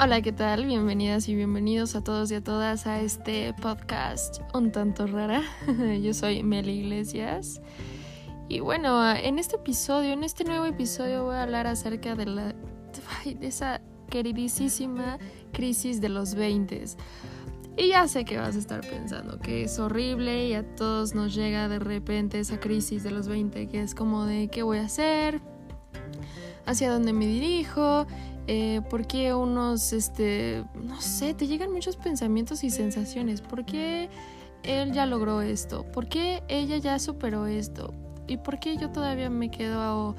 Hola, 0.00 0.22
¿qué 0.22 0.30
tal? 0.30 0.64
Bienvenidas 0.64 1.28
y 1.28 1.34
bienvenidos 1.34 1.96
a 1.96 2.04
todos 2.04 2.30
y 2.30 2.36
a 2.36 2.40
todas 2.40 2.86
a 2.86 3.00
este 3.00 3.52
podcast 3.60 4.40
un 4.54 4.70
tanto 4.70 5.08
rara. 5.08 5.42
Yo 6.00 6.14
soy 6.14 6.44
Meli 6.44 6.82
Iglesias. 6.82 7.60
Y 8.48 8.60
bueno, 8.60 9.12
en 9.12 9.40
este 9.40 9.56
episodio, 9.56 10.12
en 10.12 10.22
este 10.22 10.44
nuevo 10.44 10.66
episodio 10.66 11.24
voy 11.24 11.34
a 11.34 11.42
hablar 11.42 11.66
acerca 11.66 12.14
de 12.14 12.26
la 12.26 12.54
de 13.24 13.44
esa 13.44 13.80
queridísima 14.08 15.18
crisis 15.52 16.00
de 16.00 16.10
los 16.10 16.36
20. 16.36 16.84
Y 17.76 17.88
ya 17.88 18.06
sé 18.06 18.24
que 18.24 18.38
vas 18.38 18.54
a 18.54 18.58
estar 18.60 18.82
pensando 18.82 19.40
que 19.40 19.64
es 19.64 19.80
horrible 19.80 20.46
y 20.46 20.54
a 20.54 20.76
todos 20.76 21.16
nos 21.16 21.34
llega 21.34 21.68
de 21.68 21.80
repente 21.80 22.38
esa 22.38 22.60
crisis 22.60 23.02
de 23.02 23.10
los 23.10 23.26
20, 23.26 23.66
que 23.66 23.82
es 23.82 23.96
como 23.96 24.26
de 24.26 24.46
qué 24.46 24.62
voy 24.62 24.78
a 24.78 24.84
hacer, 24.84 25.40
hacia 26.68 26.92
dónde 26.92 27.12
me 27.14 27.26
dirijo, 27.26 28.06
eh, 28.46 28.80
¿Por 28.88 29.06
qué 29.06 29.34
unos, 29.34 29.92
este, 29.92 30.64
no 30.82 31.00
sé, 31.02 31.34
te 31.34 31.46
llegan 31.46 31.70
muchos 31.70 31.96
pensamientos 31.96 32.64
y 32.64 32.70
sensaciones? 32.70 33.42
¿Por 33.42 33.66
qué 33.66 34.08
él 34.62 34.92
ya 34.92 35.04
logró 35.04 35.42
esto? 35.42 35.84
¿Por 35.92 36.08
qué 36.08 36.42
ella 36.48 36.78
ya 36.78 36.98
superó 36.98 37.46
esto? 37.46 37.92
¿Y 38.26 38.38
por 38.38 38.58
qué 38.58 38.78
yo 38.78 38.90
todavía 38.90 39.28
me 39.28 39.50
quedo 39.50 39.80
a, 39.82 40.14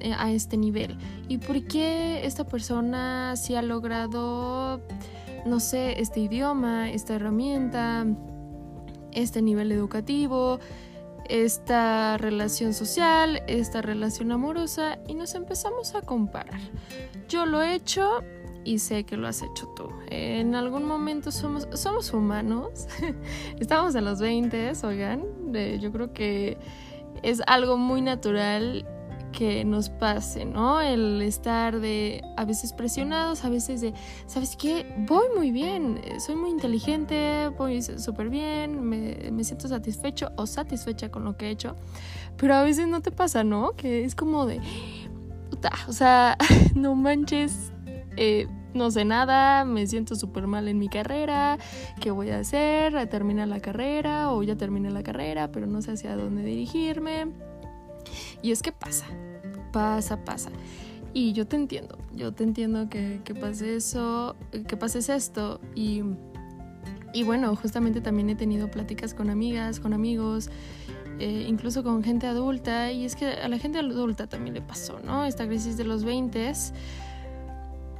eh, 0.00 0.14
a 0.16 0.30
este 0.30 0.56
nivel? 0.56 0.96
¿Y 1.28 1.36
por 1.36 1.62
qué 1.66 2.24
esta 2.24 2.46
persona 2.46 3.36
sí 3.36 3.54
ha 3.54 3.60
logrado, 3.60 4.80
no 5.44 5.60
sé, 5.60 6.00
este 6.00 6.20
idioma, 6.20 6.90
esta 6.90 7.16
herramienta, 7.16 8.06
este 9.12 9.42
nivel 9.42 9.72
educativo? 9.72 10.58
Esta 11.28 12.16
relación 12.18 12.74
social, 12.74 13.42
esta 13.46 13.82
relación 13.82 14.32
amorosa 14.32 14.98
y 15.06 15.14
nos 15.14 15.34
empezamos 15.34 15.94
a 15.94 16.02
comparar. 16.02 16.60
Yo 17.28 17.46
lo 17.46 17.62
he 17.62 17.74
hecho 17.74 18.22
y 18.64 18.78
sé 18.78 19.04
que 19.04 19.16
lo 19.16 19.28
has 19.28 19.42
hecho 19.42 19.66
tú. 19.76 19.90
En 20.08 20.54
algún 20.54 20.84
momento 20.84 21.30
somos, 21.30 21.68
somos 21.74 22.12
humanos, 22.12 22.86
estamos 23.58 23.94
en 23.94 24.04
los 24.04 24.20
20, 24.20 24.72
oigan, 24.84 25.24
yo 25.80 25.92
creo 25.92 26.12
que 26.12 26.58
es 27.22 27.42
algo 27.46 27.76
muy 27.76 28.00
natural 28.00 28.86
que 29.36 29.64
nos 29.64 29.88
pase, 29.88 30.44
¿no? 30.44 30.80
El 30.80 31.20
estar 31.22 31.80
de 31.80 32.22
a 32.36 32.44
veces 32.44 32.72
presionados, 32.72 33.44
a 33.44 33.48
veces 33.48 33.80
de, 33.80 33.92
¿sabes 34.26 34.56
qué? 34.56 34.86
Voy 34.98 35.26
muy 35.36 35.50
bien, 35.50 36.00
soy 36.24 36.36
muy 36.36 36.50
inteligente, 36.50 37.48
voy 37.58 37.82
súper 37.82 38.30
bien, 38.30 38.82
me, 38.82 39.44
siento 39.44 39.68
satisfecho 39.68 40.30
o 40.36 40.46
satisfecha 40.46 41.10
con 41.10 41.24
lo 41.24 41.36
que 41.36 41.46
he 41.46 41.50
hecho, 41.50 41.74
pero 42.36 42.54
a 42.54 42.62
veces 42.62 42.86
no 42.86 43.02
te 43.02 43.10
pasa, 43.10 43.44
¿no? 43.44 43.72
Que 43.72 44.04
es 44.04 44.14
como 44.14 44.46
de, 44.46 44.60
o 45.88 45.92
sea, 45.92 46.36
no 46.74 46.94
manches, 46.94 47.72
eh, 48.16 48.46
no 48.72 48.90
sé 48.90 49.04
nada, 49.04 49.64
me 49.64 49.86
siento 49.86 50.14
súper 50.14 50.46
mal 50.46 50.68
en 50.68 50.78
mi 50.78 50.88
carrera, 50.88 51.58
¿qué 52.00 52.12
voy 52.12 52.30
a 52.30 52.38
hacer? 52.38 52.96
¿A 52.96 53.06
terminar 53.06 53.48
la 53.48 53.60
carrera 53.60 54.30
o 54.30 54.42
ya 54.44 54.56
terminé 54.56 54.90
la 54.90 55.02
carrera, 55.02 55.50
pero 55.50 55.66
no 55.66 55.82
sé 55.82 55.92
hacia 55.92 56.16
dónde 56.16 56.44
dirigirme? 56.44 57.53
Y 58.42 58.52
es 58.52 58.62
que 58.62 58.72
pasa, 58.72 59.06
pasa, 59.72 60.24
pasa. 60.24 60.50
Y 61.12 61.32
yo 61.32 61.46
te 61.46 61.56
entiendo, 61.56 61.98
yo 62.12 62.32
te 62.32 62.44
entiendo 62.44 62.88
que, 62.88 63.20
que 63.24 63.34
pase 63.34 63.76
eso, 63.76 64.36
que 64.66 64.76
pases 64.76 65.08
esto. 65.08 65.60
Y, 65.74 66.02
y 67.12 67.22
bueno, 67.22 67.54
justamente 67.56 68.00
también 68.00 68.30
he 68.30 68.34
tenido 68.34 68.70
pláticas 68.70 69.14
con 69.14 69.30
amigas, 69.30 69.78
con 69.78 69.92
amigos, 69.92 70.50
eh, 71.20 71.44
incluso 71.48 71.84
con 71.84 72.02
gente 72.02 72.26
adulta. 72.26 72.90
Y 72.90 73.04
es 73.04 73.14
que 73.14 73.26
a 73.26 73.48
la 73.48 73.58
gente 73.58 73.78
adulta 73.78 74.26
también 74.26 74.54
le 74.54 74.62
pasó, 74.62 74.98
¿no? 75.00 75.24
Esta 75.24 75.46
crisis 75.46 75.76
de 75.76 75.84
los 75.84 76.04
20 76.04 76.52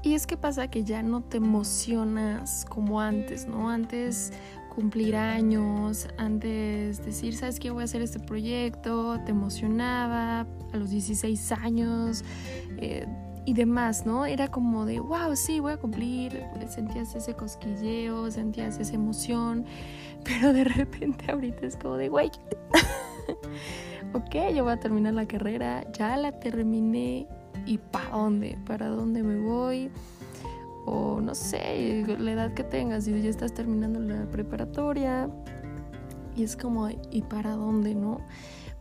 y 0.05 0.13
es 0.13 0.27
que 0.27 0.37
pasa 0.37 0.69
que 0.69 0.85
ya 0.85 1.03
no 1.03 1.23
te 1.23 1.39
emocionas 1.39 2.67
como 2.69 3.01
antes, 3.01 3.47
¿no? 3.47 3.71
Antes 3.71 4.35
cumplir 4.75 5.17
años, 5.17 6.09
antes 6.19 7.05
decir, 7.05 7.37
¿sabes 7.37 7.61
qué? 7.61 7.71
Voy 7.71 7.83
a 7.83 7.85
hacer 7.85 8.03
este 8.03 8.19
proyecto, 8.19 9.21
te 9.25 9.31
emocionaba 9.31 10.47
a 10.73 10.77
los 10.77 10.91
16 10.91 11.53
años 11.53 12.25
eh, 12.79 13.07
y 13.47 13.55
demás, 13.55 14.05
¿no? 14.05 14.27
Era 14.27 14.49
como 14.49 14.85
de, 14.85 15.01
wow, 15.01 15.37
sí, 15.37 15.61
voy 15.61 15.75
a 15.75 15.77
cumplir, 15.77 16.45
sentías 16.69 17.15
ese 17.15 17.35
cosquilleo, 17.35 18.31
sentías 18.31 18.79
esa 18.79 18.95
emoción, 18.95 19.65
pero 20.25 20.53
de 20.53 20.65
repente 20.65 21.31
ahorita 21.31 21.67
es 21.67 21.77
como 21.77 21.97
de, 21.97 22.09
güey, 22.09 22.31
ok, 24.13 24.55
yo 24.55 24.65
voy 24.65 24.73
a 24.73 24.81
terminar 24.81 25.15
la 25.15 25.27
carrera, 25.27 25.85
ya 25.93 26.17
la 26.17 26.33
terminé 26.33 27.29
y 27.67 27.79
¿para 27.79 28.11
dónde? 28.11 28.59
¿Para 28.67 28.89
dónde 28.89 29.23
me 29.23 29.39
voy? 29.39 29.91
O 30.87 31.21
no 31.21 31.35
sé, 31.35 32.05
la 32.19 32.33
edad 32.33 32.55
que 32.55 32.65
tengas, 32.65 33.09
y 33.09 33.23
ya 33.23 33.31
estás 33.31 33.55
terminando 33.55 34.01
la 34.01 34.31
preparatoria 34.31 35.29
y 36.37 36.43
es 36.43 36.57
como, 36.57 36.89
¿y 37.11 37.23
para 37.23 37.53
dónde, 37.53 37.95
no? 37.95 38.19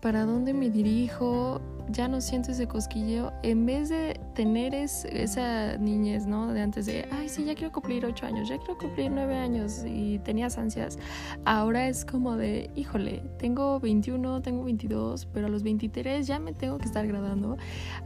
¿Para 0.01 0.25
dónde 0.25 0.53
me 0.53 0.69
dirijo? 0.69 1.61
Ya 1.89 2.07
no 2.07 2.21
siento 2.21 2.51
ese 2.51 2.67
cosquilleo, 2.67 3.33
en 3.43 3.65
vez 3.65 3.89
de 3.89 4.19
tener 4.33 4.73
esa 4.73 5.77
niñez, 5.77 6.25
¿no? 6.25 6.53
De 6.53 6.61
antes 6.61 6.85
de, 6.85 7.07
ay, 7.11 7.29
sí, 7.29 7.43
ya 7.45 7.55
quiero 7.55 7.71
cumplir 7.71 8.05
ocho 8.05 8.25
años, 8.25 8.49
ya 8.49 8.57
quiero 8.57 8.77
cumplir 8.77 9.11
nueve 9.11 9.35
años 9.35 9.83
y 9.85 10.19
tenías 10.19 10.57
ansias, 10.57 10.97
ahora 11.45 11.87
es 11.87 12.05
como 12.05 12.35
de, 12.37 12.69
híjole, 12.75 13.23
tengo 13.37 13.79
21, 13.79 14.41
tengo 14.41 14.63
22, 14.63 15.27
pero 15.33 15.47
a 15.47 15.49
los 15.49 15.63
23 15.63 16.25
ya 16.25 16.39
me 16.39 16.53
tengo 16.53 16.77
que 16.77 16.85
estar 16.85 17.05
graduando, 17.07 17.57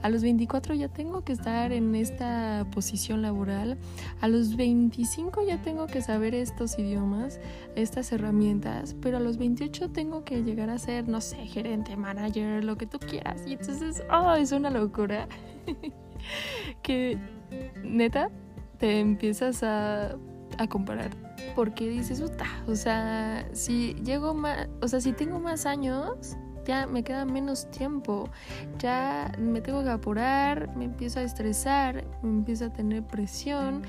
a 0.01 0.09
los 0.09 0.21
24 0.21 0.75
ya 0.75 0.89
tengo 0.89 1.23
que 1.23 1.33
estar 1.33 1.71
en 1.71 1.95
esta 1.95 2.65
posición 2.73 3.21
laboral, 3.21 3.77
a 4.21 4.27
los 4.27 4.55
25 4.55 5.45
ya 5.47 5.61
tengo 5.61 5.87
que 5.87 6.01
saber 6.01 6.33
estos 6.35 6.77
idiomas, 6.79 7.39
estas 7.75 8.11
herramientas, 8.11 8.95
pero 9.01 9.17
a 9.17 9.19
los 9.19 9.37
28 9.37 9.89
tengo 9.91 10.23
que 10.23 10.43
llegar 10.43 10.69
a 10.69 10.77
ser, 10.77 11.07
no 11.07 11.21
sé, 11.21 11.37
gerente, 11.45 11.95
manager, 11.95 12.63
lo 12.63 12.77
que 12.77 12.87
tú 12.87 12.99
quieras. 12.99 13.43
Y 13.45 13.53
entonces, 13.67 14.03
oh, 14.11 14.33
es 14.33 14.51
una 14.51 14.69
locura. 14.69 15.27
que 16.81 17.17
neta 17.83 18.29
te 18.77 18.99
empiezas 18.99 19.63
a, 19.63 20.15
a 20.57 20.67
comparar. 20.67 21.11
Porque 21.55 21.89
dices, 21.89 22.23
o 22.67 22.75
sea, 22.75 23.47
si 23.53 23.93
llego 24.03 24.33
más, 24.33 24.67
o 24.81 24.87
sea, 24.87 25.01
si 25.01 25.13
tengo 25.13 25.39
más 25.39 25.65
años, 25.65 26.37
ya 26.65 26.85
me 26.85 27.03
queda 27.03 27.25
menos 27.25 27.69
tiempo, 27.71 28.29
ya 28.77 29.31
me 29.39 29.61
tengo 29.61 29.83
que 29.83 29.89
apurar, 29.89 30.75
me 30.75 30.85
empiezo 30.85 31.19
a 31.19 31.23
estresar, 31.23 32.05
me 32.21 32.29
empiezo 32.29 32.65
a 32.65 32.69
tener 32.73 33.03
presión, 33.03 33.83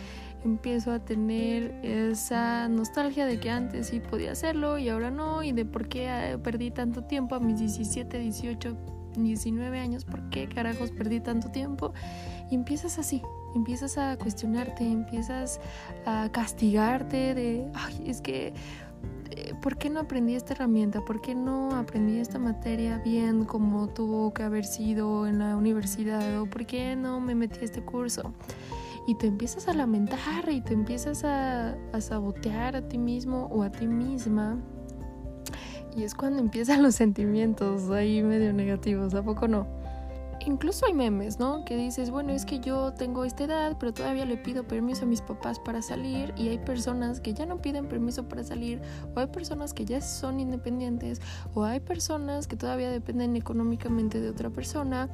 empiezo 0.44 0.92
a 0.92 1.00
tener 1.00 1.74
esa 1.82 2.68
nostalgia 2.68 3.26
de 3.26 3.40
que 3.40 3.50
antes 3.50 3.88
sí 3.88 4.00
podía 4.00 4.32
hacerlo 4.32 4.78
y 4.78 4.88
ahora 4.88 5.10
no, 5.10 5.42
y 5.42 5.52
de 5.52 5.64
por 5.64 5.88
qué 5.88 6.06
eh, 6.08 6.38
perdí 6.38 6.70
tanto 6.70 7.02
tiempo 7.04 7.34
a 7.34 7.40
mis 7.40 7.58
17, 7.58 8.18
18 8.18 8.97
19 9.24 9.78
años, 9.78 10.04
¿por 10.04 10.28
qué 10.30 10.48
carajos 10.48 10.90
perdí 10.90 11.20
tanto 11.20 11.50
tiempo? 11.50 11.92
Y 12.50 12.54
empiezas 12.54 12.98
así, 12.98 13.22
empiezas 13.54 13.98
a 13.98 14.16
cuestionarte, 14.16 14.84
empiezas 14.84 15.60
a 16.06 16.28
castigarte 16.32 17.34
de, 17.34 17.70
ay, 17.74 18.04
es 18.06 18.20
que, 18.20 18.54
eh, 19.30 19.54
¿por 19.62 19.76
qué 19.76 19.90
no 19.90 20.00
aprendí 20.00 20.34
esta 20.34 20.54
herramienta? 20.54 21.04
¿Por 21.04 21.20
qué 21.20 21.34
no 21.34 21.72
aprendí 21.76 22.18
esta 22.18 22.38
materia 22.38 22.98
bien 22.98 23.44
como 23.44 23.88
tuvo 23.88 24.32
que 24.32 24.42
haber 24.42 24.64
sido 24.64 25.26
en 25.26 25.38
la 25.38 25.56
universidad? 25.56 26.40
¿O 26.40 26.46
por 26.46 26.66
qué 26.66 26.96
no 26.96 27.20
me 27.20 27.34
metí 27.34 27.64
este 27.64 27.82
curso? 27.82 28.32
Y 29.06 29.14
te 29.14 29.26
empiezas 29.26 29.68
a 29.68 29.74
lamentar 29.74 30.50
y 30.50 30.60
te 30.60 30.74
empiezas 30.74 31.24
a 31.24 31.76
sabotear 32.00 32.76
a 32.76 32.88
ti 32.88 32.98
mismo 32.98 33.46
o 33.50 33.62
a 33.62 33.70
ti 33.70 33.86
misma 33.86 34.58
y 35.98 36.04
es 36.04 36.14
cuando 36.14 36.38
empiezan 36.38 36.82
los 36.82 36.94
sentimientos 36.94 37.90
ahí 37.90 38.22
medio 38.22 38.52
negativos, 38.52 39.14
¿a 39.14 39.22
poco 39.22 39.48
no? 39.48 39.66
Incluso 40.44 40.86
hay 40.86 40.94
memes, 40.94 41.38
¿no? 41.38 41.64
Que 41.64 41.76
dices, 41.76 42.10
bueno, 42.10 42.32
es 42.32 42.44
que 42.44 42.60
yo 42.60 42.92
tengo 42.94 43.24
esta 43.24 43.44
edad, 43.44 43.76
pero 43.78 43.92
todavía 43.92 44.24
le 44.24 44.36
pido 44.36 44.66
permiso 44.66 45.04
a 45.04 45.06
mis 45.06 45.20
papás 45.20 45.58
para 45.58 45.82
salir 45.82 46.32
y 46.36 46.48
hay 46.48 46.58
personas 46.58 47.20
que 47.20 47.34
ya 47.34 47.46
no 47.46 47.60
piden 47.60 47.88
permiso 47.88 48.28
para 48.28 48.42
salir 48.44 48.80
o 49.14 49.20
hay 49.20 49.26
personas 49.26 49.74
que 49.74 49.84
ya 49.84 50.00
son 50.00 50.40
independientes 50.40 51.20
o 51.54 51.64
hay 51.64 51.80
personas 51.80 52.46
que 52.46 52.56
todavía 52.56 52.90
dependen 52.90 53.36
económicamente 53.36 54.20
de 54.20 54.30
otra 54.30 54.50
persona 54.50 55.08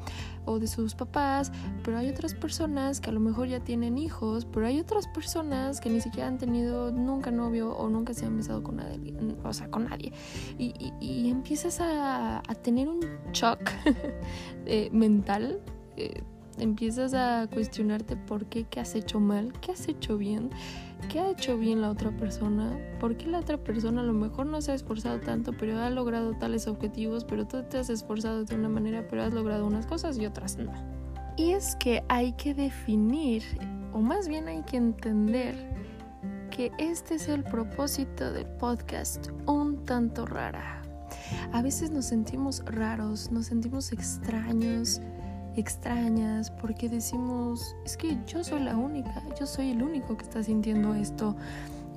o 0.44 0.58
de 0.58 0.66
sus 0.66 0.94
papás, 0.94 1.52
pero 1.82 1.98
hay 1.98 2.08
otras 2.08 2.34
personas 2.34 3.00
que 3.00 3.10
a 3.10 3.12
lo 3.12 3.20
mejor 3.20 3.48
ya 3.48 3.60
tienen 3.60 3.98
hijos, 3.98 4.44
pero 4.44 4.66
hay 4.66 4.80
otras 4.80 5.06
personas 5.08 5.80
que 5.80 5.90
ni 5.90 6.00
siquiera 6.00 6.28
han 6.28 6.38
tenido 6.38 6.90
nunca 6.92 7.30
novio 7.30 7.74
o 7.76 7.88
nunca 7.88 8.14
se 8.14 8.26
han 8.26 8.36
besado 8.36 8.62
con 8.62 8.76
nadie, 8.76 9.14
o 9.42 9.52
sea, 9.52 9.70
con 9.70 9.88
nadie. 9.88 10.12
Y, 10.58 11.30
empiezas 11.30 11.80
a, 11.80 12.38
a, 12.38 12.54
tener 12.54 12.88
un 12.88 13.00
shock 13.32 13.70
eh, 14.66 14.88
eh, 15.96 16.22
empiezas 16.58 17.14
a 17.14 17.46
cuestionarte 17.52 18.16
por 18.16 18.46
qué, 18.46 18.64
qué 18.64 18.80
has 18.80 18.94
hecho 18.94 19.20
mal, 19.20 19.52
qué 19.60 19.72
has 19.72 19.88
hecho 19.88 20.16
bien, 20.16 20.50
qué 21.08 21.20
ha 21.20 21.30
hecho 21.30 21.58
bien 21.58 21.80
la 21.80 21.90
otra 21.90 22.10
persona, 22.10 22.78
por 23.00 23.16
qué 23.16 23.26
la 23.26 23.38
otra 23.38 23.58
persona 23.58 24.00
a 24.00 24.04
lo 24.04 24.12
mejor 24.12 24.46
no 24.46 24.60
se 24.60 24.72
ha 24.72 24.74
esforzado 24.74 25.20
tanto, 25.20 25.52
pero 25.52 25.78
ha 25.80 25.90
logrado 25.90 26.34
tales 26.34 26.66
objetivos, 26.66 27.24
pero 27.24 27.46
tú 27.46 27.62
te 27.64 27.78
has 27.78 27.90
esforzado 27.90 28.44
de 28.44 28.54
una 28.54 28.68
manera, 28.68 29.06
pero 29.08 29.22
has 29.22 29.32
logrado 29.32 29.66
unas 29.66 29.86
cosas 29.86 30.18
y 30.18 30.26
otras 30.26 30.56
no. 30.56 30.72
Y 31.36 31.50
es 31.52 31.76
que 31.76 32.04
hay 32.08 32.32
que 32.32 32.54
definir 32.54 33.42
o 33.92 34.00
más 34.00 34.28
bien 34.28 34.48
hay 34.48 34.62
que 34.62 34.76
entender 34.76 35.54
que 36.50 36.70
este 36.78 37.16
es 37.16 37.28
el 37.28 37.42
propósito 37.42 38.32
del 38.32 38.46
podcast, 38.46 39.28
un 39.46 39.84
tanto 39.84 40.26
rara. 40.26 40.83
A 41.52 41.62
veces 41.62 41.90
nos 41.90 42.06
sentimos 42.06 42.62
raros, 42.66 43.30
nos 43.30 43.46
sentimos 43.46 43.92
extraños, 43.92 45.00
extrañas, 45.56 46.50
porque 46.50 46.88
decimos, 46.88 47.76
es 47.84 47.96
que 47.96 48.18
yo 48.26 48.42
soy 48.42 48.60
la 48.60 48.76
única, 48.76 49.22
yo 49.38 49.46
soy 49.46 49.70
el 49.70 49.82
único 49.82 50.16
que 50.16 50.24
está 50.24 50.42
sintiendo 50.42 50.94
esto. 50.94 51.36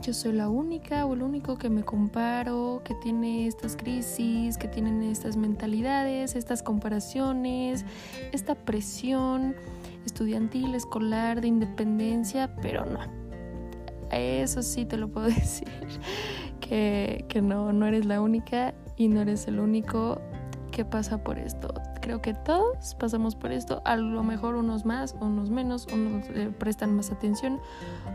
Yo 0.02 0.14
soy 0.14 0.34
la 0.34 0.48
única 0.48 1.08
o 1.08 1.16
el 1.16 1.24
único 1.24 1.58
que 1.58 1.70
me 1.70 1.84
comparo, 1.84 2.82
que 2.86 2.94
tiene 2.96 3.48
estas 3.48 3.76
crisis, 3.76 4.56
que 4.58 4.68
tienen 4.68 5.02
estas 5.02 5.36
mentalidades, 5.38 6.36
estas 6.36 6.62
comparaciones, 6.62 7.84
esta 8.32 8.54
presión 8.54 9.56
estudiantil, 10.06 10.76
escolar, 10.76 11.42
de 11.42 11.48
independencia, 11.48 12.56
pero 12.62 12.86
no. 12.86 13.00
Eso 14.12 14.62
sí 14.62 14.86
te 14.86 14.98
lo 14.98 15.10
puedo 15.10 15.28
decir, 15.28 15.68
que, 16.62 17.26
que 17.28 17.42
no, 17.42 17.74
no 17.74 17.88
eres 17.88 18.06
la 18.06 18.22
única 18.22 18.76
y 18.98 19.08
no 19.08 19.22
eres 19.22 19.48
el 19.48 19.60
único 19.60 20.20
que 20.72 20.86
pasa 20.86 21.24
por 21.24 21.40
esto. 21.40 21.74
Creo 22.02 22.22
que 22.22 22.34
todos 22.34 22.96
pasamos 22.96 23.36
por 23.36 23.52
esto, 23.52 23.82
a 23.86 23.96
lo 23.96 24.24
mejor 24.24 24.56
unos 24.56 24.86
más, 24.86 25.16
unos 25.20 25.50
menos, 25.50 25.88
unos 25.92 26.26
prestan 26.58 26.96
más 26.96 27.12
atención, 27.12 27.60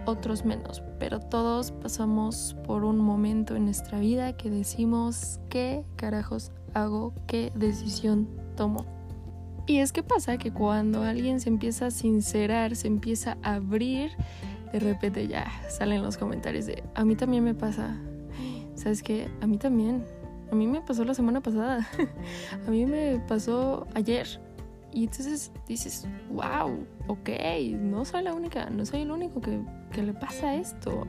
otros 0.06 0.44
menos, 0.44 0.82
pero 0.98 1.20
todos 1.20 1.72
pasamos 1.72 2.56
por 2.66 2.84
un 2.84 2.98
momento 2.98 3.56
en 3.56 3.64
nuestra 3.64 3.98
vida 3.98 4.36
que 4.36 4.50
decimos, 4.50 5.40
¿qué 5.48 5.84
carajos 5.96 6.52
hago? 6.74 7.12
¿Qué 7.26 7.52
decisión 7.54 8.28
tomo? 8.56 8.86
Y 9.66 9.78
es 9.78 9.92
que 9.92 10.02
pasa 10.02 10.38
que 10.38 10.52
cuando 10.52 11.02
alguien 11.02 11.40
se 11.40 11.48
empieza 11.48 11.86
a 11.86 11.90
sincerar, 11.90 12.74
se 12.74 12.88
empieza 12.88 13.38
a 13.42 13.54
abrir, 13.54 14.10
de 14.72 14.80
repente 14.80 15.28
ya 15.28 15.46
salen 15.68 16.02
los 16.02 16.16
comentarios 16.16 16.66
de, 16.66 16.82
a 16.94 17.04
mí 17.04 17.14
también 17.14 17.44
me 17.44 17.54
pasa, 17.54 17.96
¿sabes 18.74 19.02
qué? 19.02 19.28
A 19.40 19.46
mí 19.46 19.58
también, 19.58 20.04
a 20.52 20.54
mí 20.54 20.66
me 20.66 20.82
pasó 20.82 21.02
la 21.04 21.14
semana 21.14 21.40
pasada, 21.40 21.88
a 22.66 22.70
mí 22.70 22.84
me 22.84 23.18
pasó 23.26 23.86
ayer. 23.94 24.28
Y 24.92 25.04
entonces 25.04 25.50
dices, 25.66 26.06
wow, 26.30 26.86
ok, 27.06 27.30
no 27.78 28.04
soy 28.04 28.22
la 28.22 28.34
única, 28.34 28.68
no 28.68 28.84
soy 28.84 29.00
el 29.00 29.10
único 29.10 29.40
que, 29.40 29.62
que 29.90 30.02
le 30.02 30.12
pasa 30.12 30.54
esto, 30.54 31.06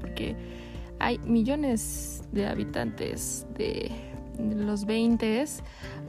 porque 0.00 0.36
hay 1.00 1.18
millones 1.18 2.22
de 2.30 2.46
habitantes 2.46 3.44
de 3.58 3.90
los 4.38 4.84
20 4.84 5.44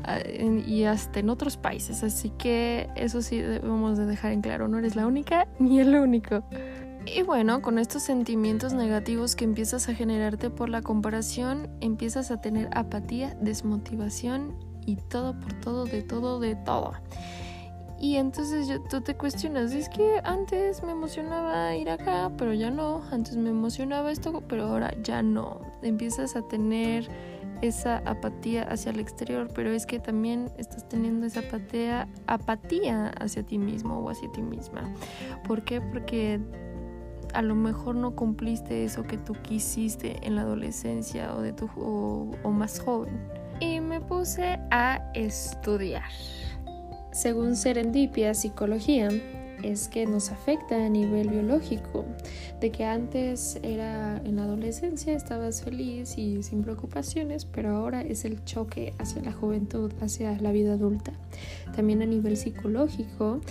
ah, 0.03 0.19
y 0.67 0.83
hasta 0.83 1.19
en 1.19 1.31
otros 1.31 1.57
países. 1.57 2.03
Así 2.03 2.29
que 2.37 2.87
eso 2.95 3.23
sí 3.23 3.39
debemos 3.39 3.97
de 3.97 4.05
dejar 4.05 4.31
en 4.31 4.41
claro, 4.41 4.67
no 4.67 4.77
eres 4.77 4.95
la 4.95 5.07
única 5.07 5.47
ni 5.57 5.79
el 5.79 5.95
único. 5.95 6.43
Y 7.05 7.21
bueno, 7.21 7.61
con 7.61 7.77
estos 7.77 8.03
sentimientos 8.03 8.73
negativos 8.73 9.35
que 9.35 9.45
empiezas 9.45 9.87
a 9.89 9.93
generarte 9.93 10.49
por 10.49 10.69
la 10.69 10.81
comparación, 10.81 11.69
empiezas 11.79 12.31
a 12.31 12.41
tener 12.41 12.67
apatía, 12.73 13.37
desmotivación 13.39 14.55
y 14.85 14.95
todo 14.95 15.39
por 15.39 15.53
todo, 15.53 15.85
de 15.85 16.01
todo, 16.01 16.39
de 16.39 16.55
todo. 16.55 16.93
Y 17.99 18.17
entonces 18.17 18.81
tú 18.89 19.01
te 19.01 19.15
cuestionas, 19.15 19.73
es 19.73 19.87
que 19.87 20.19
antes 20.23 20.83
me 20.83 20.91
emocionaba 20.91 21.75
ir 21.75 21.89
acá, 21.89 22.31
pero 22.37 22.53
ya 22.53 22.69
no, 22.69 23.01
antes 23.11 23.37
me 23.37 23.49
emocionaba 23.49 24.11
esto, 24.11 24.43
pero 24.47 24.65
ahora 24.65 24.93
ya 25.01 25.23
no. 25.23 25.61
Empiezas 25.81 26.35
a 26.35 26.41
tener 26.41 27.07
esa 27.61 27.99
apatía 27.99 28.63
hacia 28.63 28.91
el 28.91 28.99
exterior, 28.99 29.47
pero 29.53 29.71
es 29.71 29.85
que 29.85 29.99
también 29.99 30.51
estás 30.57 30.87
teniendo 30.89 31.25
esa 31.25 31.39
apatía, 31.39 32.07
apatía 32.27 33.09
hacia 33.19 33.43
ti 33.43 33.57
mismo 33.57 33.99
o 33.99 34.09
hacia 34.09 34.31
ti 34.31 34.41
misma. 34.41 34.93
¿Por 35.47 35.63
qué? 35.63 35.79
Porque 35.81 36.41
a 37.35 37.41
lo 37.41 37.53
mejor 37.53 37.95
no 37.95 38.15
cumpliste 38.15 38.85
eso 38.85 39.03
que 39.03 39.17
tú 39.17 39.33
quisiste 39.33 40.15
en 40.25 40.35
la 40.35 40.41
adolescencia 40.41 41.35
o, 41.35 41.41
de 41.41 41.51
tu, 41.51 41.69
o 41.75 42.51
más 42.51 42.79
joven. 42.79 43.19
Y 43.59 43.79
me 43.81 43.99
puse 44.01 44.57
a 44.71 45.11
estudiar. 45.13 46.09
Según 47.11 47.55
Serendipia 47.55 48.33
Psicología, 48.33 49.09
es 49.63 49.87
que 49.87 50.05
nos 50.05 50.31
afecta 50.31 50.75
a 50.75 50.89
nivel 50.89 51.29
biológico, 51.29 52.05
de 52.59 52.71
que 52.71 52.85
antes 52.85 53.59
era 53.63 54.21
en 54.23 54.35
la 54.35 54.43
adolescencia 54.43 55.13
estabas 55.13 55.63
feliz 55.63 56.17
y 56.17 56.43
sin 56.43 56.63
preocupaciones, 56.63 57.45
pero 57.45 57.75
ahora 57.75 58.01
es 58.01 58.25
el 58.25 58.43
choque 58.43 58.93
hacia 58.99 59.21
la 59.23 59.31
juventud, 59.31 59.91
hacia 60.01 60.39
la 60.39 60.51
vida 60.51 60.73
adulta. 60.73 61.13
También 61.75 62.01
a 62.01 62.05
nivel 62.05 62.37
psicológico 62.37 63.41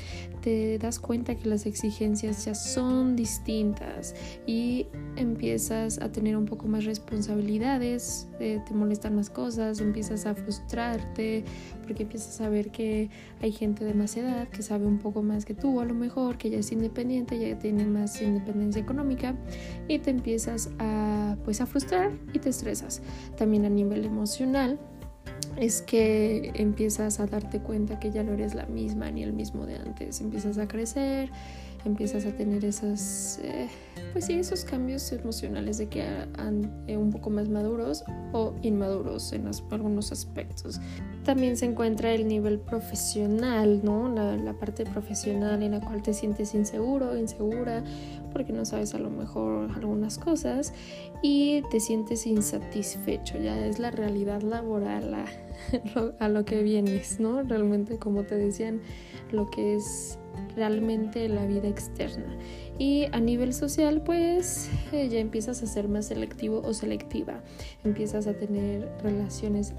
te 0.44 0.76
das 0.78 0.98
cuenta 0.98 1.34
que 1.36 1.48
las 1.48 1.64
exigencias 1.64 2.44
ya 2.44 2.54
son 2.54 3.16
distintas 3.16 4.14
y 4.46 4.86
empiezas 5.16 5.98
a 5.98 6.12
tener 6.12 6.36
un 6.36 6.44
poco 6.44 6.68
más 6.68 6.84
responsabilidades, 6.84 8.28
eh, 8.40 8.60
te 8.66 8.74
molestan 8.74 9.16
más 9.16 9.30
cosas, 9.30 9.80
empiezas 9.80 10.26
a 10.26 10.34
frustrarte 10.34 11.44
porque 11.86 12.02
empiezas 12.02 12.42
a 12.42 12.50
ver 12.50 12.70
que 12.70 13.08
hay 13.40 13.52
gente 13.52 13.86
de 13.86 13.94
más 13.94 14.18
edad 14.18 14.46
que 14.48 14.62
sabe 14.62 14.84
un 14.84 14.98
poco 14.98 15.22
más 15.22 15.46
que 15.46 15.54
tú, 15.54 15.80
a 15.80 15.86
lo 15.86 15.94
mejor 15.94 16.36
que 16.36 16.50
ya 16.50 16.58
es 16.58 16.70
independiente, 16.72 17.38
ya 17.38 17.58
tiene 17.58 17.86
más 17.86 18.20
independencia 18.20 18.82
económica 18.82 19.34
y 19.88 19.98
te 20.00 20.10
empiezas 20.10 20.68
a 20.78 21.38
pues 21.42 21.62
a 21.62 21.66
frustrar 21.66 22.12
y 22.34 22.38
te 22.38 22.50
estresas. 22.50 23.00
También 23.38 23.64
a 23.64 23.70
nivel 23.70 24.04
emocional 24.04 24.78
es 25.56 25.82
que 25.82 26.52
empiezas 26.54 27.20
a 27.20 27.26
darte 27.26 27.60
cuenta 27.60 27.98
que 27.98 28.10
ya 28.10 28.22
no 28.22 28.32
eres 28.32 28.54
la 28.54 28.66
misma 28.66 29.10
ni 29.10 29.22
el 29.22 29.32
mismo 29.32 29.66
de 29.66 29.76
antes, 29.76 30.20
empiezas 30.20 30.58
a 30.58 30.68
crecer, 30.68 31.30
empiezas 31.84 32.24
a 32.26 32.32
tener 32.32 32.64
esas, 32.64 33.40
eh, 33.42 33.68
pues 34.12 34.26
sí, 34.26 34.34
esos 34.34 34.64
cambios 34.64 35.12
emocionales 35.12 35.78
de 35.78 35.88
que 35.88 36.02
han 36.38 36.84
eh, 36.86 36.96
un 36.96 37.10
poco 37.10 37.30
más 37.30 37.48
maduros 37.48 38.04
o 38.32 38.54
inmaduros 38.62 39.32
en 39.32 39.50
algunos 39.70 40.12
aspectos. 40.12 40.80
También 41.24 41.56
se 41.56 41.66
encuentra 41.66 42.12
el 42.12 42.26
nivel 42.26 42.58
profesional, 42.58 43.80
¿no? 43.82 44.08
La, 44.08 44.36
la 44.36 44.54
parte 44.54 44.84
profesional 44.84 45.62
en 45.62 45.72
la 45.72 45.80
cual 45.80 46.02
te 46.02 46.14
sientes 46.14 46.54
inseguro, 46.54 47.16
insegura, 47.16 47.82
porque 48.32 48.52
no 48.52 48.64
sabes 48.64 48.94
a 48.94 48.98
lo 48.98 49.10
mejor 49.10 49.70
algunas 49.74 50.18
cosas 50.18 50.72
y 51.22 51.62
te 51.70 51.80
sientes 51.80 52.26
insatisfecho, 52.26 53.38
ya 53.38 53.66
es 53.66 53.78
la 53.78 53.90
realidad 53.90 54.42
laboral 54.42 55.14
a, 55.14 55.26
a 56.24 56.28
lo 56.28 56.44
que 56.44 56.62
vienes, 56.62 57.20
¿no? 57.20 57.42
Realmente, 57.42 57.98
como 57.98 58.24
te 58.24 58.36
decían, 58.36 58.80
lo 59.32 59.50
que 59.50 59.76
es 59.76 60.18
realmente 60.56 61.28
la 61.28 61.46
vida 61.46 61.68
externa. 61.68 62.36
Y 62.78 63.06
a 63.12 63.20
nivel 63.20 63.54
social, 63.54 64.02
pues 64.02 64.68
eh, 64.92 65.08
ya 65.08 65.20
empiezas 65.20 65.62
a 65.62 65.66
ser 65.66 65.88
más 65.88 66.06
selectivo 66.06 66.60
o 66.64 66.74
selectiva. 66.74 67.42
Empiezas 67.84 68.26
a 68.26 68.34
tener 68.34 68.88
relaciones 69.02 69.74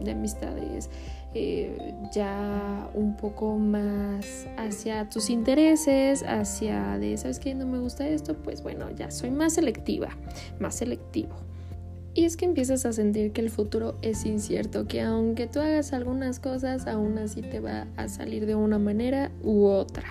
de 0.00 0.10
amistades 0.10 0.90
eh, 1.36 1.94
ya 2.12 2.88
un 2.94 3.16
poco 3.16 3.56
más 3.56 4.46
hacia 4.56 5.08
tus 5.08 5.30
intereses, 5.30 6.22
hacia 6.22 6.96
de, 6.98 7.16
¿sabes 7.16 7.40
qué? 7.40 7.54
No 7.54 7.66
me 7.66 7.78
gusta 7.80 8.06
esto, 8.06 8.34
pues 8.34 8.62
bueno, 8.62 8.90
ya 8.92 9.10
soy 9.10 9.30
más 9.30 9.54
selectiva, 9.54 10.10
más 10.60 10.76
selectivo. 10.76 11.34
Y 12.14 12.24
es 12.24 12.36
que 12.36 12.44
empiezas 12.44 12.86
a 12.86 12.92
sentir 12.92 13.32
que 13.32 13.40
el 13.40 13.50
futuro 13.50 13.96
es 14.00 14.24
incierto, 14.24 14.86
que 14.86 15.00
aunque 15.00 15.48
tú 15.48 15.58
hagas 15.58 15.92
algunas 15.92 16.38
cosas, 16.38 16.86
aún 16.86 17.18
así 17.18 17.42
te 17.42 17.58
va 17.58 17.88
a 17.96 18.08
salir 18.08 18.46
de 18.46 18.54
una 18.54 18.78
manera 18.78 19.32
u 19.42 19.64
otra. 19.64 20.04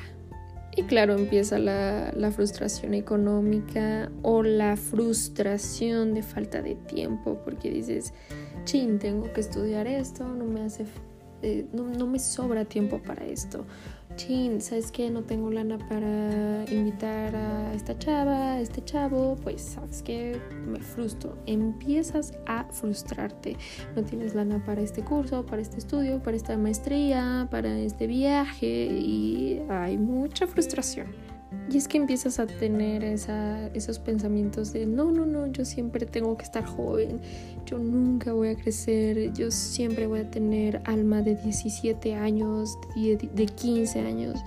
Y 0.75 0.83
claro, 0.83 1.15
empieza 1.15 1.59
la, 1.59 2.11
la, 2.13 2.31
frustración 2.31 2.93
económica 2.93 4.11
o 4.21 4.43
la 4.43 4.75
frustración 4.75 6.13
de 6.13 6.23
falta 6.23 6.61
de 6.61 6.75
tiempo, 6.75 7.39
porque 7.45 7.69
dices, 7.69 8.11
chin, 8.65 8.99
tengo 8.99 9.31
que 9.31 9.39
estudiar 9.39 9.87
esto, 9.87 10.27
no 10.27 10.45
me 10.45 10.61
hace, 10.61 10.85
eh, 11.43 11.67
no, 11.71 11.83
no 11.83 12.07
me 12.07 12.19
sobra 12.19 12.65
tiempo 12.65 13.01
para 13.01 13.23
esto 13.23 13.65
chin, 14.15 14.61
¿sabes 14.61 14.91
qué? 14.91 15.09
No 15.09 15.23
tengo 15.23 15.49
lana 15.49 15.77
para 15.77 16.65
invitar 16.71 17.35
a 17.35 17.73
esta 17.73 17.97
chava, 17.97 18.53
a 18.53 18.61
este 18.61 18.83
chavo, 18.83 19.35
pues 19.43 19.61
sabes 19.61 20.01
que 20.01 20.39
me 20.65 20.79
frustro. 20.79 21.37
Empiezas 21.45 22.33
a 22.45 22.65
frustrarte. 22.65 23.57
No 23.95 24.03
tienes 24.03 24.35
lana 24.35 24.63
para 24.63 24.81
este 24.81 25.03
curso, 25.03 25.45
para 25.45 25.61
este 25.61 25.77
estudio, 25.77 26.21
para 26.21 26.37
esta 26.37 26.57
maestría, 26.57 27.47
para 27.51 27.77
este 27.79 28.07
viaje 28.07 28.67
y 28.67 29.61
hay 29.69 29.97
mucha 29.97 30.47
frustración. 30.47 31.32
Y 31.69 31.77
es 31.77 31.87
que 31.87 31.97
empiezas 31.97 32.39
a 32.39 32.45
tener 32.45 33.03
esos 33.03 33.99
pensamientos 33.99 34.73
de, 34.73 34.85
no, 34.85 35.11
no, 35.11 35.25
no, 35.25 35.47
yo 35.47 35.63
siempre 35.63 36.05
tengo 36.05 36.35
que 36.37 36.43
estar 36.43 36.65
joven, 36.65 37.21
yo 37.65 37.77
nunca 37.77 38.33
voy 38.33 38.49
a 38.49 38.55
crecer, 38.55 39.31
yo 39.33 39.49
siempre 39.49 40.07
voy 40.07 40.19
a 40.19 40.29
tener 40.29 40.81
alma 40.85 41.21
de 41.21 41.35
17 41.35 42.15
años, 42.15 42.77
de, 42.95 43.17
de 43.33 43.45
15 43.45 43.99
años. 43.99 44.39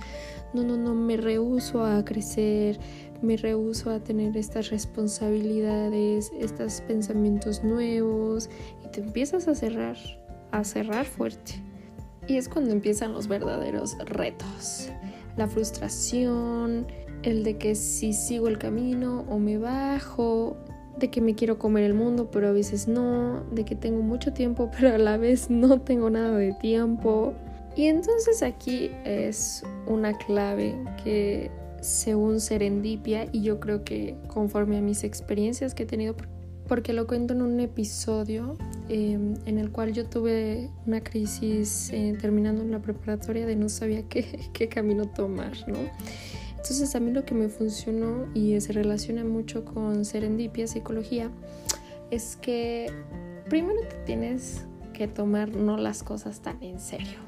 No, 0.53 0.63
no, 0.63 0.77
no, 0.77 0.93
me 0.93 1.17
rehuso 1.17 1.83
a 1.83 2.05
crecer, 2.05 2.79
me 3.21 3.35
rehuso 3.35 3.89
a 3.89 3.99
tener 3.99 4.37
estas 4.37 4.69
responsabilidades, 4.69 6.31
estos 6.39 6.81
pensamientos 6.81 7.63
nuevos 7.63 8.49
y 8.85 8.89
te 8.89 9.01
empiezas 9.01 9.47
a 9.47 9.55
cerrar, 9.55 9.97
a 10.51 10.63
cerrar 10.63 11.05
fuerte. 11.05 11.61
Y 12.27 12.37
es 12.37 12.47
cuando 12.47 12.71
empiezan 12.71 13.13
los 13.13 13.27
verdaderos 13.27 13.97
retos 14.05 14.91
la 15.37 15.47
frustración, 15.47 16.87
el 17.27 17.43
de 17.43 17.57
que 17.57 17.75
si 17.75 18.13
sigo 18.13 18.47
el 18.47 18.57
camino 18.57 19.25
o 19.29 19.37
me 19.37 19.57
bajo, 19.57 20.55
de 20.97 21.09
que 21.09 21.19
me 21.19 21.35
quiero 21.35 21.59
comer 21.59 21.83
el 21.83 21.93
mundo 21.93 22.31
pero 22.31 22.47
a 22.47 22.51
veces 22.51 22.87
no, 22.87 23.43
de 23.51 23.65
que 23.65 23.75
tengo 23.75 24.01
mucho 24.01 24.33
tiempo 24.33 24.71
pero 24.77 24.95
a 24.95 24.97
la 24.97 25.17
vez 25.17 25.49
no 25.49 25.81
tengo 25.81 26.09
nada 26.09 26.37
de 26.37 26.53
tiempo. 26.53 27.33
Y 27.75 27.85
entonces 27.85 28.41
aquí 28.41 28.89
es 29.05 29.63
una 29.85 30.17
clave 30.17 30.73
que 31.03 31.51
según 31.81 32.39
Serendipia 32.39 33.27
y 33.31 33.43
yo 33.43 33.59
creo 33.59 33.83
que 33.83 34.15
conforme 34.27 34.77
a 34.77 34.81
mis 34.81 35.03
experiencias 35.03 35.75
que 35.75 35.83
he 35.83 35.85
tenido, 35.85 36.15
porque 36.67 36.91
lo 36.91 37.05
cuento 37.05 37.33
en 37.33 37.43
un 37.43 37.59
episodio 37.59 38.57
em, 38.89 39.35
en 39.45 39.59
el 39.59 39.71
cual 39.71 39.93
yo 39.93 40.05
tuve 40.07 40.71
una 40.87 41.01
crisis 41.01 41.91
eh, 41.93 42.17
terminando 42.19 42.63
en 42.63 42.71
la 42.71 42.79
preparatoria 42.79 43.45
de 43.45 43.55
no 43.55 43.69
sabía 43.69 44.01
qué, 44.09 44.49
qué 44.53 44.67
camino 44.69 45.05
tomar, 45.05 45.53
¿no? 45.67 45.77
Entonces 46.69 46.95
a 46.95 46.99
mí 46.99 47.13
lo 47.13 47.23
que 47.23 47.33
me 47.33 47.47
funcionó 47.47 48.27
y 48.33 48.59
se 48.59 48.73
relaciona 48.73 49.23
mucho 49.23 49.63
con 49.63 50.03
serendipia, 50.03 50.67
psicología, 50.67 51.31
es 52.11 52.35
que 52.35 52.91
primero 53.47 53.79
te 53.87 53.95
tienes 54.05 54.65
que 54.91 55.07
tomar 55.07 55.55
no 55.55 55.77
las 55.77 56.03
cosas 56.03 56.41
tan 56.41 56.61
en 56.61 56.81
serio. 56.81 57.19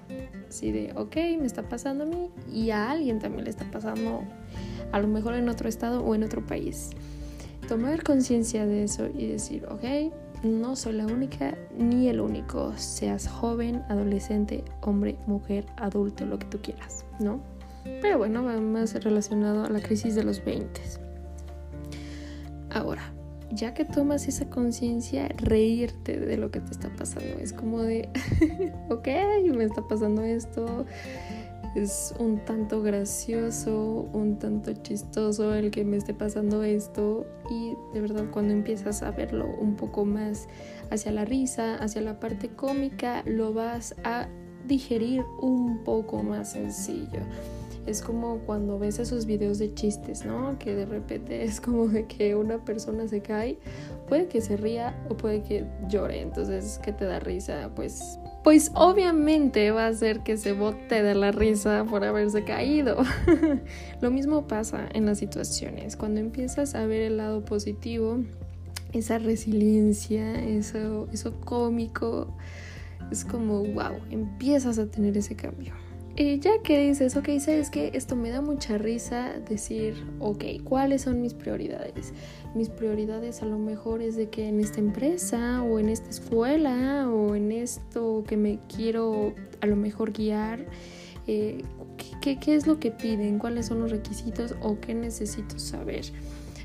Así 0.49 0.73
de, 0.73 0.91
ok, 0.97 1.15
me 1.39 1.45
está 1.45 1.63
pasando 1.69 2.03
a 2.03 2.07
mí 2.07 2.29
y 2.51 2.71
a 2.71 2.91
alguien 2.91 3.19
también 3.19 3.45
le 3.45 3.51
está 3.51 3.63
pasando, 3.71 4.23
a 4.91 4.99
lo 4.99 5.07
mejor 5.07 5.35
en 5.35 5.47
otro 5.47 5.69
estado 5.69 6.03
o 6.03 6.15
en 6.15 6.23
otro 6.23 6.45
país. 6.45 6.89
Tomar 7.69 8.03
conciencia 8.03 8.65
de 8.65 8.83
eso 8.83 9.07
y 9.07 9.27
decir, 9.27 9.65
ok, 9.67 10.11
no 10.43 10.75
soy 10.75 10.95
la 10.95 11.05
única 11.05 11.57
ni 11.77 12.09
el 12.09 12.19
único, 12.19 12.73
seas 12.75 13.29
joven, 13.29 13.83
adolescente, 13.87 14.65
hombre, 14.81 15.15
mujer, 15.27 15.65
adulto, 15.77 16.25
lo 16.25 16.37
que 16.39 16.47
tú 16.47 16.59
quieras, 16.61 17.05
¿no? 17.21 17.39
Pero 18.01 18.17
bueno, 18.17 18.43
va 18.43 18.59
más 18.59 18.93
relacionado 19.03 19.65
a 19.65 19.69
la 19.69 19.81
crisis 19.81 20.15
de 20.15 20.23
los 20.23 20.43
20. 20.43 20.81
Ahora, 22.71 23.13
ya 23.51 23.73
que 23.73 23.85
tomas 23.85 24.27
esa 24.27 24.49
conciencia, 24.49 25.27
reírte 25.37 26.19
de 26.19 26.37
lo 26.37 26.51
que 26.51 26.59
te 26.59 26.71
está 26.71 26.89
pasando. 26.89 27.39
Es 27.39 27.53
como 27.53 27.81
de, 27.81 28.09
ok, 28.89 29.07
me 29.53 29.63
está 29.63 29.87
pasando 29.87 30.21
esto. 30.21 30.85
Es 31.75 32.15
un 32.17 32.43
tanto 32.45 32.81
gracioso, 32.81 34.09
un 34.11 34.39
tanto 34.39 34.73
chistoso 34.73 35.53
el 35.53 35.69
que 35.69 35.85
me 35.85 35.97
esté 35.97 36.13
pasando 36.13 36.63
esto. 36.63 37.25
Y 37.49 37.75
de 37.93 38.01
verdad 38.01 38.25
cuando 38.31 38.53
empiezas 38.53 39.03
a 39.03 39.11
verlo 39.11 39.47
un 39.59 39.75
poco 39.75 40.05
más 40.05 40.47
hacia 40.91 41.11
la 41.11 41.25
risa, 41.25 41.75
hacia 41.75 42.01
la 42.01 42.19
parte 42.19 42.49
cómica, 42.49 43.23
lo 43.25 43.53
vas 43.53 43.95
a 44.03 44.27
digerir 44.67 45.23
un 45.41 45.83
poco 45.83 46.21
más 46.23 46.51
sencillo. 46.51 47.21
Es 47.89 48.01
como 48.01 48.39
cuando 48.45 48.77
ves 48.77 48.99
esos 48.99 49.25
videos 49.25 49.57
de 49.57 49.73
chistes, 49.73 50.25
¿no? 50.25 50.59
Que 50.59 50.75
de 50.75 50.85
repente 50.85 51.43
es 51.43 51.59
como 51.59 51.87
de 51.87 52.05
que 52.05 52.35
una 52.35 52.63
persona 52.63 53.07
se 53.07 53.21
cae, 53.21 53.57
puede 54.07 54.27
que 54.27 54.41
se 54.41 54.57
ría 54.57 54.95
o 55.09 55.17
puede 55.17 55.41
que 55.41 55.65
llore, 55.87 56.21
entonces, 56.21 56.79
¿qué 56.83 56.93
te 56.93 57.05
da 57.05 57.19
risa? 57.19 57.71
Pues 57.75 58.19
pues 58.43 58.71
obviamente 58.73 59.71
va 59.71 59.87
a 59.87 59.93
ser 59.93 60.21
que 60.21 60.37
se 60.37 60.53
bote 60.53 61.03
de 61.03 61.13
la 61.13 61.31
risa 61.31 61.85
por 61.89 62.05
haberse 62.05 62.45
caído. 62.45 62.97
Lo 64.01 64.11
mismo 64.11 64.47
pasa 64.47 64.87
en 64.93 65.05
las 65.05 65.19
situaciones. 65.19 65.97
Cuando 65.97 66.21
empiezas 66.21 66.73
a 66.73 66.85
ver 66.85 67.01
el 67.01 67.17
lado 67.17 67.43
positivo, 67.43 68.19
esa 68.93 69.19
resiliencia, 69.19 70.41
eso, 70.41 71.09
eso 71.11 71.39
cómico, 71.41 72.33
es 73.11 73.25
como, 73.25 73.63
wow, 73.63 73.99
empiezas 74.09 74.79
a 74.79 74.87
tener 74.87 75.17
ese 75.17 75.35
cambio. 75.35 75.73
Y 76.15 76.39
ya 76.39 76.61
que 76.63 76.87
dices, 76.87 77.15
ok, 77.15 77.29
sabes 77.39 77.69
que 77.69 77.91
esto 77.93 78.15
me 78.15 78.29
da 78.29 78.41
mucha 78.41 78.77
risa 78.77 79.33
decir, 79.47 79.95
ok, 80.19 80.43
¿cuáles 80.63 81.03
son 81.03 81.21
mis 81.21 81.33
prioridades? 81.33 82.13
Mis 82.55 82.69
prioridades 82.69 83.41
a 83.41 83.45
lo 83.45 83.57
mejor 83.57 84.01
es 84.01 84.15
de 84.15 84.29
que 84.29 84.47
en 84.47 84.59
esta 84.59 84.79
empresa 84.79 85.63
o 85.63 85.79
en 85.79 85.87
esta 85.87 86.09
escuela 86.09 87.09
o 87.09 87.35
en 87.35 87.51
esto 87.51 88.23
que 88.27 88.35
me 88.35 88.59
quiero 88.75 89.33
a 89.61 89.65
lo 89.67 89.75
mejor 89.75 90.11
guiar, 90.11 90.65
eh, 91.27 91.63
¿qué, 92.21 92.37
¿qué 92.37 92.55
es 92.55 92.67
lo 92.67 92.79
que 92.79 92.91
piden? 92.91 93.39
¿Cuáles 93.39 93.67
son 93.67 93.79
los 93.79 93.91
requisitos 93.91 94.55
o 94.61 94.79
qué 94.79 94.93
necesito 94.93 95.57
saber? 95.57 96.05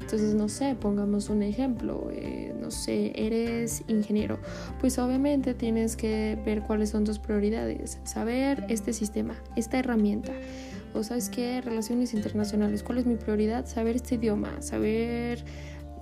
Entonces, 0.04 0.34
no 0.34 0.50
sé, 0.50 0.74
pongamos 0.74 1.30
un 1.30 1.42
ejemplo, 1.42 2.10
eh, 2.12 2.54
no 2.60 2.70
sé, 2.70 3.12
eres 3.14 3.84
ingeniero, 3.88 4.38
pues 4.78 4.98
obviamente 4.98 5.54
tienes 5.54 5.96
que 5.96 6.38
ver 6.44 6.60
cuáles 6.60 6.90
son 6.90 7.04
tus 7.04 7.18
prioridades, 7.18 8.00
saber 8.04 8.66
este 8.68 8.92
sistema, 8.92 9.34
esta 9.56 9.78
herramienta. 9.78 10.32
O 10.92 11.02
sabes 11.02 11.30
qué, 11.30 11.62
relaciones 11.62 12.12
internacionales, 12.12 12.82
¿cuál 12.82 12.98
es 12.98 13.06
mi 13.06 13.16
prioridad? 13.16 13.64
Saber 13.64 13.96
este 13.96 14.16
idioma, 14.16 14.60
saber 14.60 15.42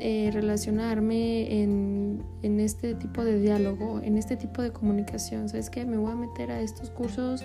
eh, 0.00 0.30
relacionarme 0.32 1.62
en, 1.62 2.24
en, 2.42 2.58
este 2.58 2.96
tipo 2.96 3.24
de 3.24 3.40
diálogo, 3.40 4.00
en 4.02 4.18
este 4.18 4.36
tipo 4.36 4.62
de 4.62 4.72
comunicación. 4.72 5.48
¿Sabes 5.48 5.70
qué? 5.70 5.84
Me 5.84 5.96
voy 5.96 6.10
a 6.10 6.16
meter 6.16 6.50
a 6.50 6.60
estos 6.60 6.90
cursos 6.90 7.44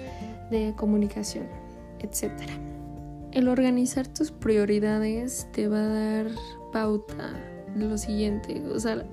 de 0.49 0.73
comunicación, 0.75 1.45
etcétera. 1.99 2.53
El 3.31 3.49
organizar 3.49 4.07
tus 4.07 4.31
prioridades 4.31 5.47
te 5.51 5.67
va 5.67 5.79
a 5.79 5.87
dar 5.87 6.27
pauta 6.71 7.33
lo 7.75 7.97
siguiente. 7.97 8.61
O 8.73 8.79
sea, 8.79 9.05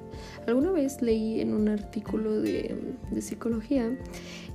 alguna 0.47 0.71
vez 0.71 1.03
leí 1.03 1.41
en 1.41 1.53
un 1.53 1.69
artículo 1.69 2.41
de, 2.41 2.95
de 3.11 3.23
psicología 3.23 3.97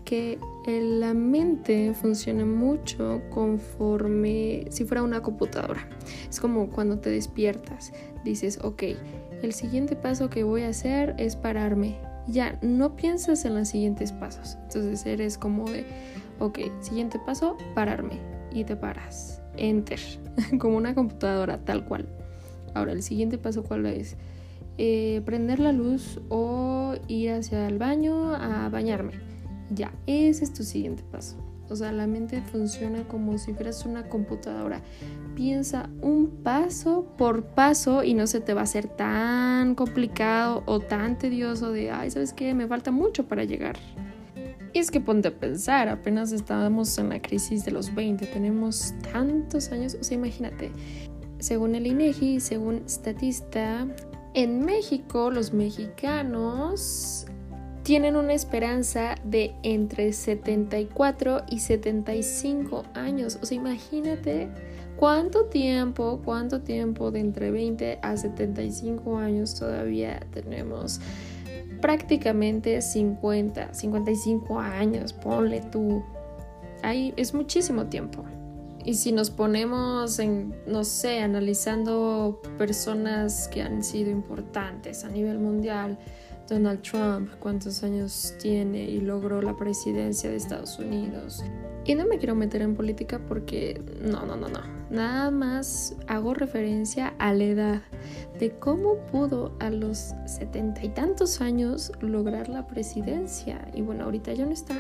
que 0.05 0.39
la 0.65 1.13
mente 1.13 1.93
funciona 1.93 2.45
mucho 2.45 3.21
conforme 3.29 4.65
si 4.69 4.85
fuera 4.85 5.03
una 5.03 5.21
computadora. 5.21 5.87
Es 6.29 6.39
como 6.39 6.69
cuando 6.69 6.99
te 6.99 7.11
despiertas, 7.11 7.93
dices, 8.23 8.59
ok, 8.63 8.83
el 9.43 9.53
siguiente 9.53 9.95
paso 9.95 10.29
que 10.29 10.43
voy 10.43 10.63
a 10.63 10.69
hacer 10.69 11.15
es 11.17 11.35
pararme. 11.35 11.97
Ya, 12.27 12.57
no 12.61 12.95
piensas 12.95 13.45
en 13.45 13.55
los 13.55 13.67
siguientes 13.69 14.11
pasos. 14.11 14.57
Entonces 14.63 15.05
eres 15.05 15.37
como 15.37 15.69
de, 15.69 15.85
ok, 16.39 16.59
siguiente 16.81 17.19
paso, 17.25 17.57
pararme. 17.75 18.19
Y 18.51 18.63
te 18.63 18.75
paras 18.75 19.38
enter, 19.59 19.99
como 20.59 20.77
una 20.77 20.95
computadora, 20.95 21.63
tal 21.65 21.85
cual. 21.85 22.07
Ahora, 22.73 22.93
el 22.93 23.03
siguiente 23.03 23.37
paso, 23.37 23.63
¿cuál 23.63 23.85
es? 23.85 24.17
Eh, 24.77 25.21
prender 25.25 25.59
la 25.59 25.73
luz 25.73 26.21
o 26.29 26.95
ir 27.07 27.31
hacia 27.31 27.67
el 27.67 27.77
baño 27.77 28.33
a 28.33 28.69
bañarme. 28.69 29.11
Ya, 29.71 29.91
ese 30.07 30.45
es 30.45 30.53
tu 30.53 30.63
siguiente 30.63 31.03
paso. 31.11 31.37
O 31.69 31.75
sea, 31.75 31.91
la 31.91 32.07
mente 32.07 32.41
funciona 32.41 33.03
como 33.07 33.37
si 33.37 33.53
fueras 33.53 33.85
una 33.85 34.09
computadora. 34.09 34.81
Piensa 35.35 35.89
un 36.01 36.41
paso 36.43 37.13
por 37.17 37.43
paso 37.45 38.03
y 38.03 38.15
no 38.15 38.25
se 38.25 38.41
te 38.41 38.53
va 38.53 38.61
a 38.61 38.63
hacer 38.63 38.87
tan 38.87 39.75
complicado 39.75 40.63
o 40.65 40.79
tan 40.79 41.19
tedioso 41.19 41.71
de, 41.71 41.91
ay, 41.91 42.09
¿sabes 42.09 42.33
qué? 42.33 42.53
Me 42.55 42.67
falta 42.67 42.89
mucho 42.89 43.27
para 43.27 43.43
llegar. 43.43 43.77
Es 44.79 44.91
que 44.91 45.01
ponte 45.01 45.27
a 45.27 45.37
pensar, 45.37 45.89
apenas 45.89 46.31
estábamos 46.31 46.97
en 46.99 47.09
la 47.09 47.21
crisis 47.21 47.65
de 47.65 47.71
los 47.71 47.93
20, 47.93 48.25
tenemos 48.27 48.93
tantos 49.11 49.73
años, 49.73 49.97
o 49.99 50.03
sea, 50.05 50.15
imagínate, 50.15 50.71
según 51.37 51.75
el 51.75 51.85
INEGI, 51.85 52.39
según 52.39 52.83
Statista, 52.87 53.85
en 54.33 54.63
México 54.63 55.31
los 55.31 55.51
mexicanos 55.51 57.25
tienen 57.83 58.15
una 58.15 58.31
esperanza 58.31 59.15
de 59.25 59.53
entre 59.63 60.13
74 60.13 61.43
y 61.49 61.59
75 61.59 62.85
años. 62.93 63.37
O 63.41 63.45
sea, 63.45 63.57
imagínate 63.57 64.47
cuánto 64.95 65.47
tiempo, 65.47 66.21
cuánto 66.23 66.61
tiempo 66.61 67.11
de 67.11 67.19
entre 67.19 67.51
20 67.51 67.99
a 68.01 68.15
75 68.15 69.17
años 69.17 69.55
todavía 69.55 70.21
tenemos 70.31 71.01
prácticamente 71.81 72.81
50, 72.81 73.73
55 73.73 74.59
años, 74.59 75.13
ponle 75.13 75.61
tú. 75.61 76.03
Ahí 76.81 77.13
es 77.17 77.33
muchísimo 77.33 77.85
tiempo. 77.85 78.23
Y 78.85 78.93
si 78.95 79.11
nos 79.11 79.29
ponemos 79.29 80.19
en, 80.19 80.55
no 80.65 80.83
sé, 80.83 81.19
analizando 81.19 82.41
personas 82.57 83.47
que 83.49 83.61
han 83.61 83.83
sido 83.83 84.09
importantes 84.09 85.03
a 85.03 85.09
nivel 85.09 85.37
mundial, 85.39 85.97
Donald 86.49 86.81
Trump, 86.81 87.29
cuántos 87.39 87.83
años 87.83 88.33
tiene 88.41 88.83
y 88.83 89.01
logró 89.01 89.41
la 89.41 89.55
presidencia 89.55 90.29
de 90.29 90.35
Estados 90.35 90.79
Unidos. 90.79 91.43
Y 91.85 91.95
no 91.95 92.05
me 92.05 92.17
quiero 92.17 92.35
meter 92.35 92.61
en 92.61 92.75
política 92.75 93.19
porque 93.27 93.81
no, 94.01 94.25
no, 94.25 94.35
no, 94.35 94.49
no. 94.49 94.59
Nada 94.89 95.31
más 95.31 95.95
hago 96.07 96.33
referencia 96.33 97.13
a 97.19 97.33
la 97.33 97.43
edad 97.43 97.81
de 98.39 98.51
cómo 98.51 98.97
pudo 99.11 99.55
a 99.59 99.69
los 99.69 100.13
setenta 100.25 100.83
y 100.83 100.89
tantos 100.89 101.41
años 101.41 101.91
lograr 102.01 102.49
la 102.49 102.67
presidencia. 102.67 103.67
Y 103.73 103.81
bueno, 103.81 104.05
ahorita 104.05 104.33
ya 104.33 104.45
no 104.45 104.51
está. 104.51 104.75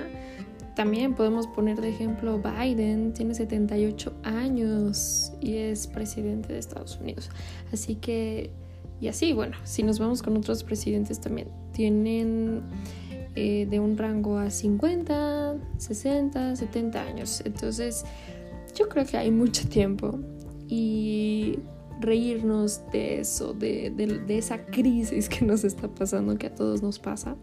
También 0.75 1.13
podemos 1.13 1.45
poner 1.47 1.81
de 1.81 1.89
ejemplo 1.89 2.39
Biden, 2.39 3.13
tiene 3.13 3.35
78 3.35 4.13
años 4.23 5.33
y 5.41 5.57
es 5.57 5.87
presidente 5.87 6.53
de 6.53 6.59
Estados 6.59 6.97
Unidos. 7.01 7.29
Así 7.73 7.95
que, 7.95 8.51
y 9.01 9.07
así, 9.07 9.33
bueno, 9.33 9.55
si 9.63 9.83
nos 9.83 9.99
vamos 9.99 10.21
con 10.21 10.35
otros 10.35 10.63
presidentes 10.63 11.19
también, 11.19 11.47
tienen 11.71 12.63
eh, 13.35 13.67
de 13.69 13.79
un 13.79 13.97
rango 13.97 14.37
a 14.37 14.49
50, 14.49 15.55
60, 15.77 16.55
70 16.55 17.01
años. 17.01 17.41
Entonces, 17.45 18.03
yo 18.75 18.89
creo 18.89 19.05
que 19.05 19.17
hay 19.17 19.31
mucho 19.31 19.67
tiempo 19.69 20.19
y 20.67 21.59
reírnos 21.99 22.81
de 22.91 23.19
eso, 23.19 23.53
de, 23.53 23.91
de, 23.91 24.37
esa 24.37 24.65
crisis 24.65 25.29
que 25.29 25.45
nos 25.45 25.63
está 25.63 25.87
pasando, 25.87 26.37
que 26.37 26.47
a 26.47 26.55
todos 26.55 26.81
nos 26.81 26.99
pasa. 26.99 27.35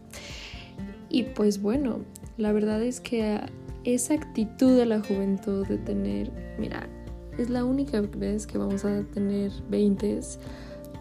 Y 1.09 1.23
pues 1.23 1.61
bueno, 1.61 1.99
la 2.37 2.51
verdad 2.51 2.81
es 2.83 2.99
que 2.99 3.39
esa 3.83 4.13
actitud 4.13 4.77
de 4.77 4.85
la 4.85 5.01
juventud 5.01 5.65
de 5.67 5.77
tener, 5.77 6.31
mira, 6.59 6.89
es 7.37 7.49
la 7.49 7.63
única 7.63 8.01
vez 8.01 8.45
que 8.47 8.57
vamos 8.57 8.83
a 8.83 9.03
tener 9.13 9.51
20 9.69 10.19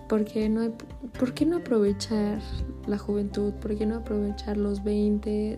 ¿Por 0.08 0.24
qué, 0.24 0.48
no, 0.48 0.70
¿Por 1.18 1.34
qué 1.34 1.44
no 1.46 1.56
aprovechar 1.56 2.38
la 2.86 2.96
juventud? 2.96 3.52
¿Por 3.54 3.76
qué 3.76 3.86
no 3.86 3.96
aprovechar 3.96 4.56
los 4.56 4.84
20 4.84 5.56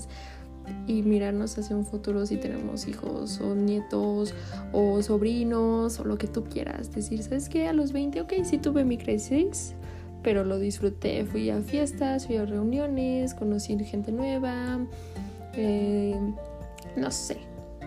y 0.87 1.03
mirarnos 1.03 1.59
hacia 1.59 1.77
un 1.77 1.85
futuro 1.85 2.25
si 2.27 2.37
tenemos 2.37 2.89
hijos 2.89 3.41
o 3.41 3.55
nietos 3.55 4.35
o 4.73 5.03
sobrinos 5.03 6.01
o 6.01 6.05
lo 6.05 6.17
que 6.17 6.29
tú 6.29 6.45
quieras? 6.45 6.93
Decir, 6.95 7.23
¿sabes 7.23 7.49
qué? 7.49 7.69
A 7.69 7.75
los 7.75 7.93
20, 7.93 8.23
ok, 8.23 8.33
sí 8.45 8.57
tuve 8.57 8.85
mi 8.85 8.97
crisis, 8.97 9.75
pero 10.23 10.45
lo 10.45 10.59
disfruté. 10.59 11.27
Fui 11.27 11.51
a 11.51 11.61
fiestas, 11.61 12.27
fui 12.27 12.37
a 12.37 12.47
reuniones, 12.47 13.35
conocí 13.35 13.79
gente 13.85 14.13
nueva, 14.13 14.79
eh, 15.55 16.19
no 16.97 17.11
sé, 17.11 17.37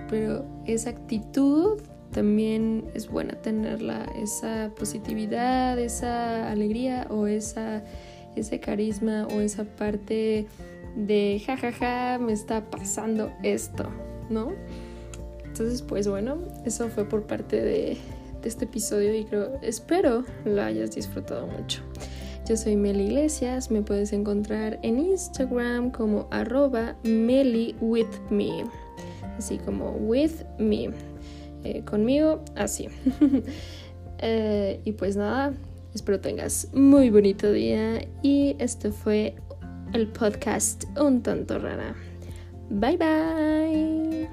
pero 0.09 0.45
esa 0.67 0.91
actitud 0.91 1.81
también 2.11 2.85
es 2.93 3.09
buena 3.09 3.35
tenerla, 3.41 4.05
esa 4.21 4.71
positividad, 4.77 5.79
esa 5.79 6.51
alegría 6.51 7.07
o 7.09 7.27
esa, 7.27 7.83
ese 8.35 8.59
carisma 8.59 9.27
o 9.33 9.41
esa 9.41 9.63
parte 9.63 10.47
de 10.95 11.41
jajaja, 11.45 11.71
ja, 11.71 12.17
ja, 12.17 12.19
me 12.19 12.33
está 12.33 12.69
pasando 12.69 13.31
esto, 13.43 13.89
¿no? 14.29 14.51
Entonces, 15.45 15.81
pues 15.81 16.07
bueno, 16.07 16.37
eso 16.65 16.89
fue 16.89 17.05
por 17.05 17.23
parte 17.23 17.61
de, 17.61 17.97
de 18.41 18.49
este 18.49 18.65
episodio 18.65 19.13
y 19.15 19.25
creo, 19.25 19.59
espero 19.61 20.23
lo 20.45 20.61
hayas 20.61 20.95
disfrutado 20.95 21.47
mucho. 21.47 21.81
Yo 22.47 22.57
soy 22.57 22.75
Meli 22.75 23.05
Iglesias, 23.05 23.69
me 23.69 23.81
puedes 23.81 24.11
encontrar 24.13 24.79
en 24.81 24.99
Instagram 24.99 25.91
como 25.91 26.27
arroba 26.31 26.95
Meli 27.03 27.75
with 27.79 28.07
me, 28.29 28.65
así 29.37 29.57
como 29.59 29.91
with 29.91 30.43
me. 30.57 30.89
Eh, 31.63 31.83
conmigo, 31.85 32.43
así. 32.55 32.87
Eh, 34.23 34.79
y 34.85 34.91
pues 34.91 35.15
nada, 35.15 35.51
espero 35.95 36.19
tengas 36.19 36.67
muy 36.75 37.09
bonito 37.09 37.51
día 37.51 38.07
y 38.21 38.55
este 38.59 38.91
fue 38.91 39.33
el 39.93 40.09
podcast 40.09 40.83
Un 40.95 41.23
tanto 41.23 41.57
rara. 41.57 41.95
Bye 42.69 42.97
bye. 42.97 44.29